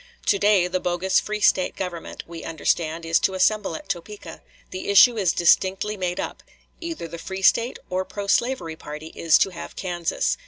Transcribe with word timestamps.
To 0.25 0.39
day 0.39 0.67
the 0.67 0.79
bogus 0.79 1.19
free 1.19 1.41
State 1.41 1.75
government, 1.75 2.23
we 2.25 2.43
understand, 2.43 3.05
is 3.05 3.19
to 3.19 3.35
assemble 3.35 3.75
at 3.75 3.87
Topeka. 3.87 4.41
The 4.71 4.87
issue 4.89 5.15
is 5.15 5.31
distinctly 5.31 5.95
made 5.95 6.19
up; 6.19 6.41
either 6.79 7.07
the 7.07 7.19
free 7.19 7.43
State 7.43 7.77
or 7.87 8.03
pro 8.03 8.25
slavery 8.25 8.75
party 8.75 9.11
is 9.13 9.37
to 9.37 9.51
have 9.51 9.75
Kansas.... 9.75 10.37